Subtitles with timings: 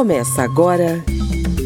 [0.00, 1.04] Começa agora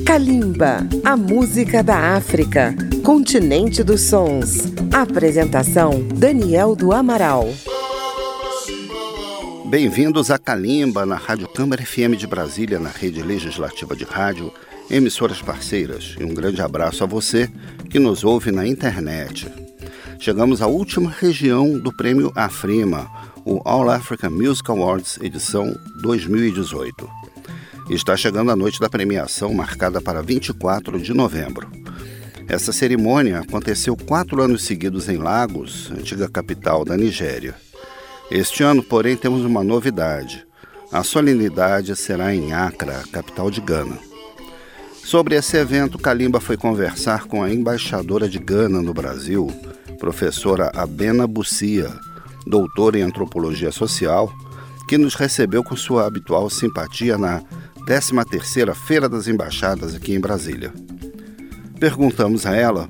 [0.05, 4.73] Kalimba, a música da África, continente dos sons.
[4.93, 7.47] Apresentação Daniel do Amaral.
[9.67, 14.53] Bem-vindos a Kalimba na Rádio Câmara FM de Brasília, na rede legislativa de rádio,
[14.91, 16.17] emissoras parceiras.
[16.19, 17.49] E um grande abraço a você
[17.89, 19.47] que nos ouve na internet.
[20.19, 23.09] Chegamos à última região do prêmio Afrima,
[23.45, 25.73] o All African Music Awards edição
[26.03, 27.34] 2018.
[27.89, 31.71] Está chegando a noite da premiação, marcada para 24 de novembro.
[32.49, 37.55] Essa cerimônia aconteceu quatro anos seguidos em Lagos, antiga capital da Nigéria.
[38.31, 40.47] Este ano, porém, temos uma novidade.
[40.91, 43.99] A solenidade será em Accra, capital de Gana.
[45.05, 49.47] Sobre esse evento, Kalimba foi conversar com a embaixadora de Gana no Brasil,
[50.01, 51.91] professora Abena Bucia,
[52.47, 54.33] doutora em antropologia social,
[54.89, 57.43] que nos recebeu com sua habitual simpatia na
[57.87, 60.73] 13ª Feira das Embaixadas aqui em Brasília.
[61.79, 62.89] Perguntamos a ela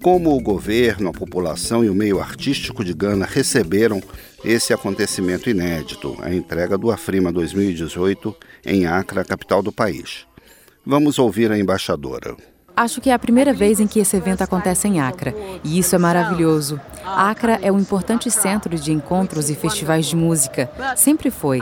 [0.00, 4.00] como o governo, a população e o meio artístico de Gana receberam
[4.44, 10.26] esse acontecimento inédito, a entrega do Afrima 2018 em Accra, capital do país.
[10.84, 12.36] Vamos ouvir a embaixadora.
[12.76, 15.94] Acho que é a primeira vez em que esse evento acontece em Accra, e isso
[15.94, 16.78] é maravilhoso.
[17.06, 20.70] Accra é um importante centro de encontros e festivais de música.
[20.94, 21.58] Sempre foi.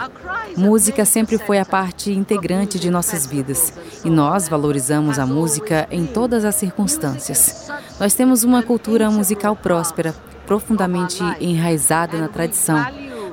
[0.56, 3.72] Música sempre foi a parte integrante de nossas vidas,
[4.04, 7.70] e nós valorizamos a música em todas as circunstâncias.
[8.00, 10.12] Nós temos uma cultura musical próspera,
[10.48, 12.84] profundamente enraizada na tradição,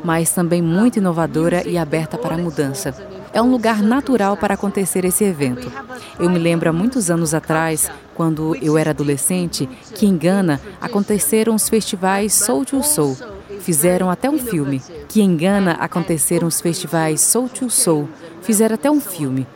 [0.03, 5.05] mas também muito inovadora e aberta para a mudança é um lugar natural para acontecer
[5.05, 5.71] esse evento.
[6.19, 11.55] Eu me lembro há muitos anos atrás, quando eu era adolescente, que em Gana aconteceram
[11.55, 13.17] os festivais Soul to Soul.
[13.61, 14.81] Fizeram até um filme.
[15.07, 18.09] Que em Gana aconteceram os festivais Soul to Soul.
[18.41, 19.47] Fizeram até um filme.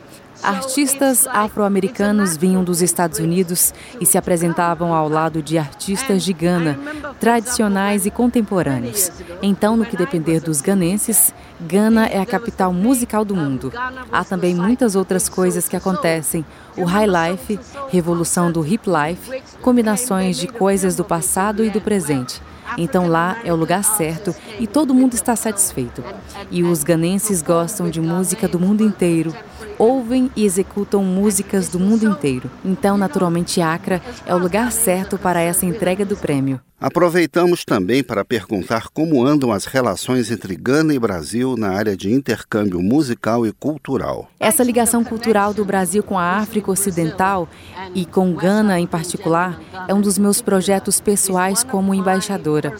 [0.43, 6.77] Artistas afro-americanos vinham dos Estados Unidos e se apresentavam ao lado de artistas de Gana,
[7.19, 9.11] tradicionais e contemporâneos.
[9.41, 13.71] Então, no que depender dos ganenses, Gana é a capital musical do mundo.
[14.11, 16.45] Há também muitas outras coisas que acontecem.
[16.77, 22.41] O high life, revolução do hip life, combinações de coisas do passado e do presente.
[22.77, 26.03] Então lá é o lugar certo e todo mundo está satisfeito.
[26.51, 29.33] E os ganenses gostam de música do mundo inteiro
[29.77, 32.49] ouvem e executam músicas do mundo inteiro.
[32.63, 36.59] Então, naturalmente, Acra é o lugar certo para essa entrega do prêmio.
[36.79, 42.11] Aproveitamos também para perguntar como andam as relações entre Gana e Brasil na área de
[42.11, 44.29] intercâmbio musical e cultural.
[44.37, 47.47] Essa ligação cultural do Brasil com a África Ocidental
[47.93, 52.75] e com Gana em particular é um dos meus projetos pessoais como embaixadora.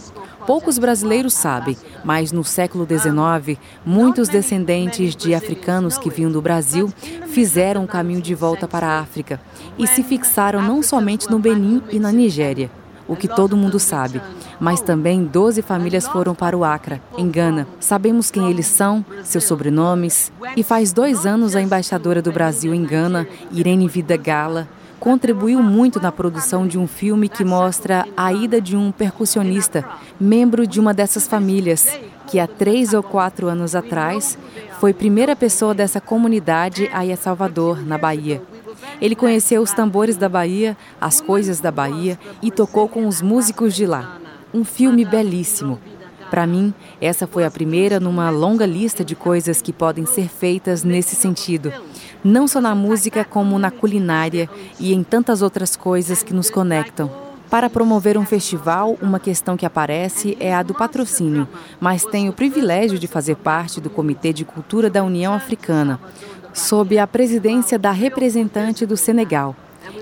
[0.46, 6.94] Poucos brasileiros sabem, mas no século XIX, muitos descendentes de africanos que vinham do Brasil
[7.28, 9.40] fizeram o caminho de volta para a África
[9.80, 12.70] e se fixaram não somente no Benin e na Nigéria,
[13.08, 14.22] o que todo mundo sabe,
[14.60, 17.68] mas também 12 famílias foram para o Acre, em Gana.
[17.80, 22.84] Sabemos quem eles são, seus sobrenomes, e faz dois anos a embaixadora do Brasil em
[22.84, 24.68] Gana, Irene Vida Gala,
[25.00, 29.86] contribuiu muito na produção de um filme que mostra a ida de um percussionista,
[30.20, 31.88] membro de uma dessas famílias,
[32.28, 34.38] que há três ou quatro anos atrás
[34.80, 38.42] foi primeira pessoa dessa comunidade a ir a Salvador, na Bahia.
[39.02, 43.76] Ele conheceu os tambores da Bahia, as coisas da Bahia e tocou com os músicos
[43.76, 44.20] de lá.
[44.54, 45.80] Um filme belíssimo.
[46.30, 50.84] Para mim, essa foi a primeira numa longa lista de coisas que podem ser feitas
[50.84, 51.72] nesse sentido
[52.26, 57.24] não só na música, como na culinária e em tantas outras coisas que nos conectam.
[57.52, 61.48] Para promover um festival, uma questão que aparece é a do patrocínio,
[61.80, 66.00] mas tenho o privilégio de fazer parte do Comitê de Cultura da União Africana,
[66.56, 69.56] sob a presidência da representante do Senegal.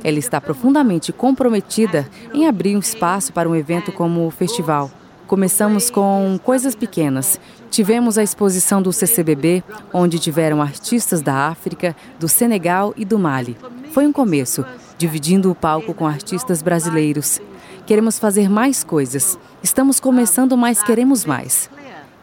[0.03, 4.89] Ela está profundamente comprometida em abrir um espaço para um evento como o festival.
[5.27, 7.39] Começamos com coisas pequenas.
[7.71, 13.57] Tivemos a exposição do CCBB, onde tiveram artistas da África, do Senegal e do Mali.
[13.91, 14.63] Foi um começo,
[14.97, 17.41] dividindo o palco com artistas brasileiros.
[17.85, 19.39] Queremos fazer mais coisas.
[19.63, 21.69] Estamos começando, mas queremos mais.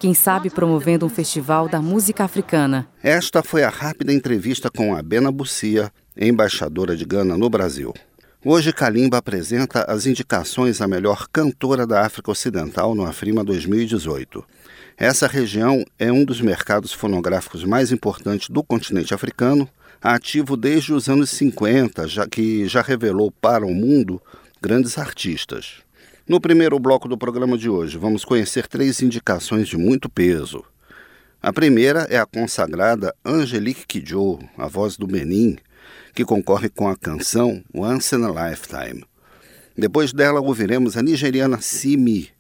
[0.01, 2.89] Quem sabe promovendo um festival da música africana.
[3.03, 7.93] Esta foi a rápida entrevista com a Bena Bucia, embaixadora de Gana no Brasil.
[8.43, 14.43] Hoje, Kalimba apresenta as indicações à melhor cantora da África Ocidental no Afrima 2018.
[14.97, 19.69] Essa região é um dos mercados fonográficos mais importantes do continente africano,
[20.01, 24.19] ativo desde os anos 50, já que já revelou para o mundo
[24.63, 25.83] grandes artistas.
[26.31, 30.65] No primeiro bloco do programa de hoje, vamos conhecer três indicações de muito peso.
[31.43, 35.59] A primeira é a consagrada Angelique Kidjo, a voz do Benin,
[36.15, 39.05] que concorre com a canção Once in a Lifetime.
[39.77, 42.31] Depois dela, ouviremos a nigeriana Simi,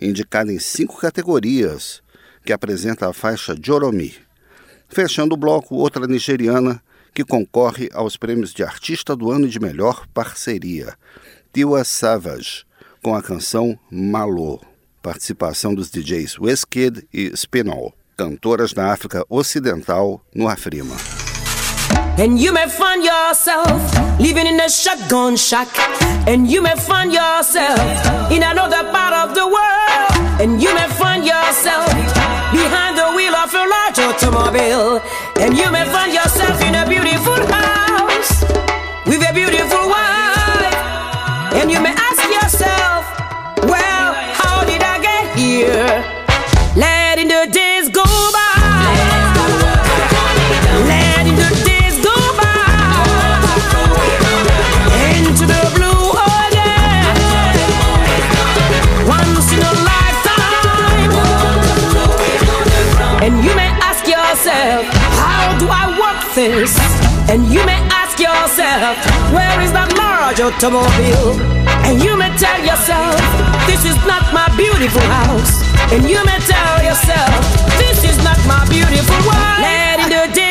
[0.00, 2.04] indicada em cinco categorias,
[2.44, 4.14] que apresenta a faixa Joromi.
[4.88, 6.80] Fechando o bloco, outra nigeriana
[7.12, 10.94] que concorre aos prêmios de Artista do Ano e de Melhor Parceria,
[11.52, 12.64] Tiwa Savage,
[13.02, 14.60] com a canção Malo,
[15.02, 20.96] participação dos DJs Weskid e Spinall, cantoras da África Ocidental no Afrima.
[22.18, 23.80] And you may find yourself
[24.18, 25.68] living in a shotgun shack.
[26.26, 27.80] And you may find yourself
[28.30, 30.40] in another part of the world.
[30.40, 31.86] And you may find yourself
[32.52, 35.00] behind the wheel of a large automobile.
[35.40, 38.44] And you may find yourself in a beautiful house
[39.06, 40.74] with a beautiful wife.
[41.54, 42.19] And you may ask
[42.60, 46.04] well, how did I get here?
[46.76, 48.40] Letting the days go by.
[63.22, 64.86] And you may ask yourself,
[65.20, 66.74] how do I work this?
[67.28, 68.96] And you may ask yourself,
[69.32, 71.40] where is that large automobile?
[71.88, 73.16] And you may tell yourself,
[73.66, 75.64] this is not my beautiful house.
[75.90, 77.32] And you may tell yourself,
[77.80, 79.60] this is not my beautiful world.
[79.64, 80.49] Letting the days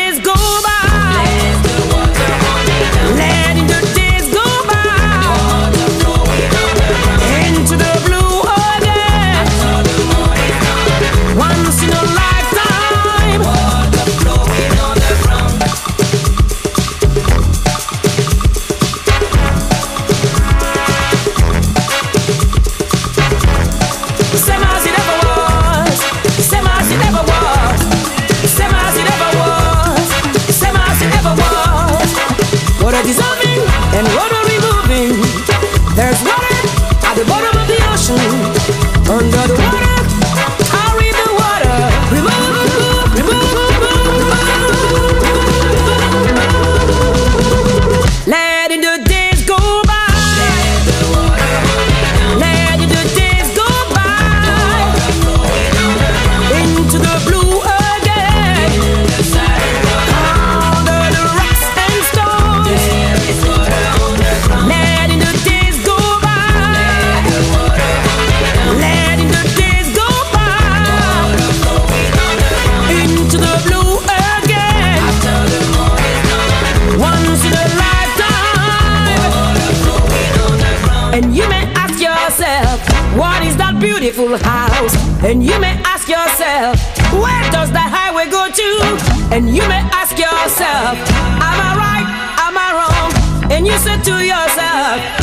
[83.80, 84.96] beautiful house.
[85.24, 86.76] And you may ask yourself,
[87.14, 89.36] where does the highway go to?
[89.36, 90.98] And you may ask yourself,
[91.40, 92.08] am I right?
[92.46, 93.52] Am I wrong?
[93.52, 95.19] And you say to yourself,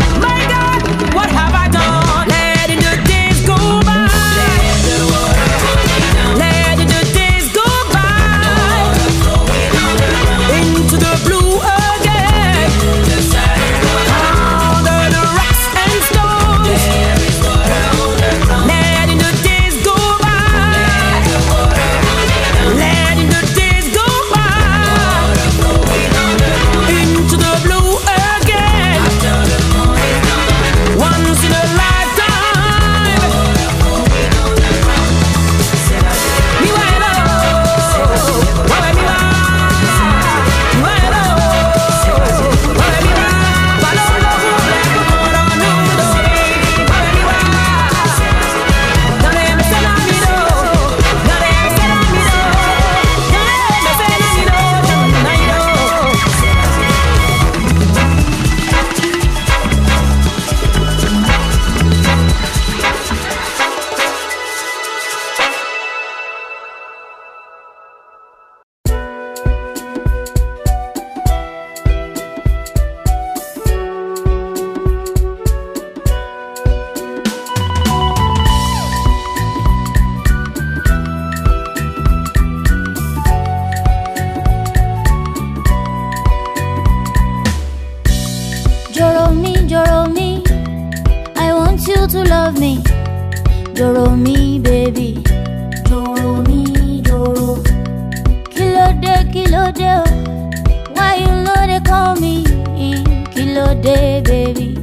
[104.27, 104.75] baby.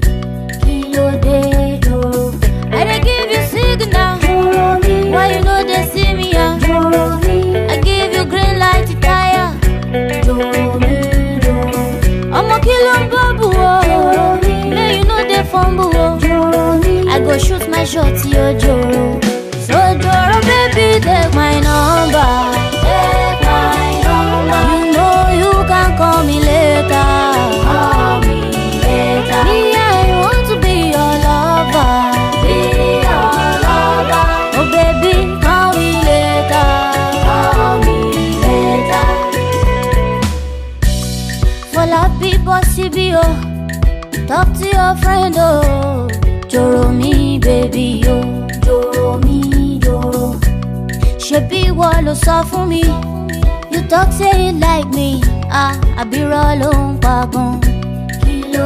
[0.64, 2.32] Kilo day go.
[2.72, 4.20] I dey give you signal.
[5.12, 6.34] Why you know they see me?
[6.36, 9.50] I give you green light to tire.
[12.36, 13.50] I'm a kilo babu.
[13.52, 15.92] Now you know they fumble.
[17.10, 19.23] I go shoot my shot to your jaw.
[52.14, 52.82] Ló sọ fún mi.
[53.72, 55.20] You talk say you like me.
[55.62, 57.52] Ah, àbírọ̀ ló ń pa gan.
[58.24, 58.66] Kí ló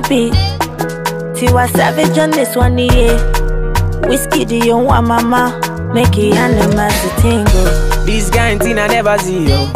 [0.00, 0.32] the beat.
[1.36, 3.16] Tiwa Savage on this one, yeah.
[4.08, 5.60] Whiskey, do you want mama?
[5.94, 8.04] Make it animals to tingle.
[8.04, 9.66] This thing I never see, yo.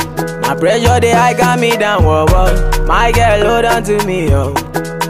[0.42, 2.84] My pressure, they high got me down, whoa, whoa.
[2.86, 4.52] My girl, hold on to me, yo.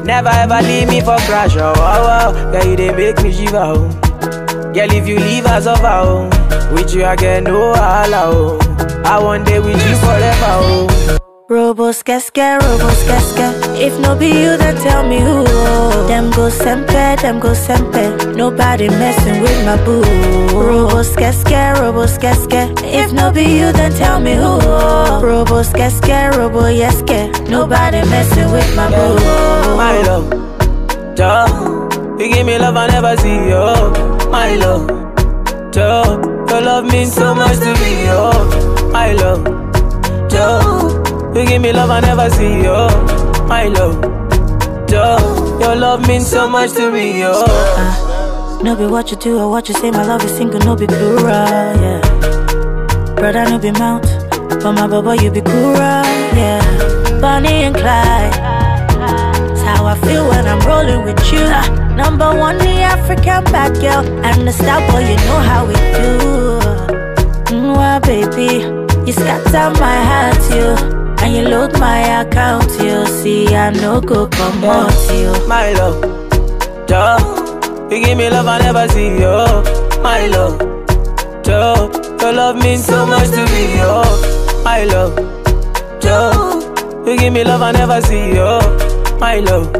[0.04, 2.52] Never ever leave me for crash, oh, oh, oh.
[2.52, 3.88] Girl, you they make me shiver, oh.
[4.72, 6.72] Girl, if you leave us over, oh.
[6.72, 9.02] With you, I get no allow, oh.
[9.04, 11.29] I want day with you forever, oh.
[11.50, 13.46] Robo skeske, robo skeske.
[13.86, 15.44] If no be you, then tell me who.
[16.06, 18.36] Them go sempe, them go sempe.
[18.36, 20.02] Nobody messing with my boo.
[20.54, 22.70] Robo skeske, robo skeske.
[22.84, 24.60] If no be you, then tell me who.
[25.26, 27.32] Robo skeske, robo yeske.
[27.48, 29.76] Nobody messing with my boo.
[29.76, 30.30] My love,
[31.16, 31.88] Joe,
[32.20, 33.90] you give me love I never see, yo.
[34.30, 34.86] My love,
[35.72, 38.30] Joe, your love means so much to me, yo.
[38.92, 39.42] My love,
[40.30, 40.99] Joe,
[41.34, 42.88] you give me love I never see, yo.
[43.46, 44.02] My love,
[44.90, 45.58] yo.
[45.60, 47.32] your love means so much to me, yo.
[47.46, 50.76] Uh, no be what you do or what you say, my love is single, no
[50.76, 52.00] be plural, yeah.
[53.14, 54.02] Brother, no be mount,
[54.62, 56.60] but my baba, you be cool, yeah.
[57.20, 58.34] Bonnie and Clyde,
[59.64, 61.40] how I feel when I'm rolling with you.
[61.40, 65.74] Uh, number one, the African bad girl, and the star boy, you know how we
[65.74, 66.18] do.
[67.54, 68.64] Mm, well, baby,
[69.06, 70.99] you scatter my heart, you.
[71.22, 75.32] And you load my account, you see, I no go come out, you.
[75.46, 76.00] My love,
[76.86, 79.62] Joe, you give me love I never see, yo.
[80.02, 80.58] My love,
[81.44, 84.02] Joe, your love means so much to me, yo.
[84.64, 85.14] My love,
[86.00, 88.58] Joe, you give me love I never see, yo.
[89.18, 89.70] My love,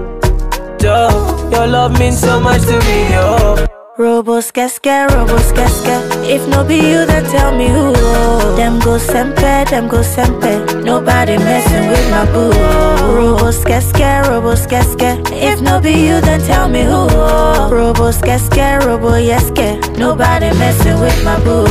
[0.79, 3.80] Joe, your love means so much to me, yo.
[4.01, 5.95] Robo skeske, robo skeske.
[6.25, 7.93] If no be you, then tell me who.
[8.57, 10.83] Them go sempe, them go sempe.
[10.83, 12.51] Nobody messing with my boo.
[13.15, 15.21] Robo skeske, robo skeske.
[15.31, 17.09] If no be you, then tell me who.
[17.69, 19.79] Robo skeske, robo yeske.
[19.99, 21.67] Nobody messing with my boo.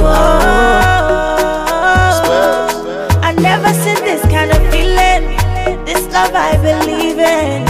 [3.23, 5.35] I never seen this kind of feeling.
[5.85, 7.65] This love I believe in,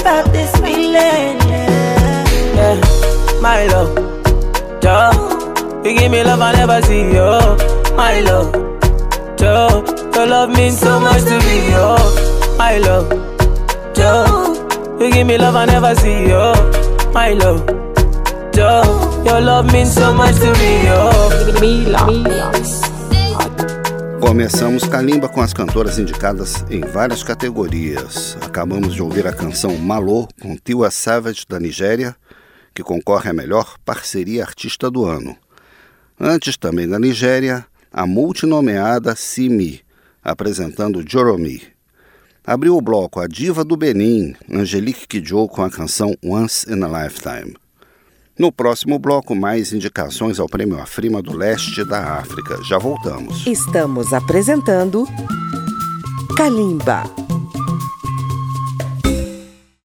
[0.00, 2.24] about this feeling, yeah.
[2.54, 3.94] Yeah, my love,
[4.80, 5.82] Joe.
[5.84, 7.56] You give me love I never see, yo.
[7.96, 8.52] My love,
[9.36, 9.84] Joe.
[10.14, 11.96] Your love means so much to me, yo.
[12.58, 13.08] My love,
[13.94, 14.96] Joe.
[15.00, 16.52] You give me love I never see, yo.
[17.12, 17.64] My love,
[18.52, 19.22] Joe.
[19.24, 21.60] Your love means so much to me, yo.
[21.60, 22.97] Me love.
[24.20, 28.36] Começamos Kalimba com as cantoras indicadas em várias categorias.
[28.40, 32.16] Acabamos de ouvir a canção Malô com Tiwa Savage da Nigéria,
[32.74, 35.36] que concorre a melhor parceria artista do ano.
[36.18, 39.80] Antes também da Nigéria, a multinomeada Simi,
[40.22, 41.62] apresentando Joromi.
[42.44, 47.04] Abriu o bloco a diva do Benin, Angelique Kidjo, com a canção Once in a
[47.04, 47.54] Lifetime.
[48.38, 52.62] No próximo bloco, mais indicações ao Prêmio Afrima do Leste da África.
[52.62, 53.44] Já voltamos.
[53.46, 55.04] Estamos apresentando
[56.36, 57.27] Kalimba.